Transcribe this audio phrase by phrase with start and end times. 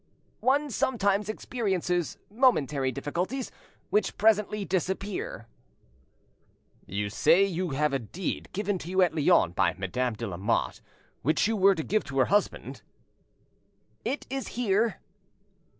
[0.39, 3.51] "One sometimes experiences momentary difficulties,
[3.91, 5.45] which presently disappear."
[6.87, 10.81] "You say you have a deed given you at Lyons by Madame de Lamotte,
[11.21, 12.81] which you were to give to her husband?"
[14.03, 14.99] "It is here."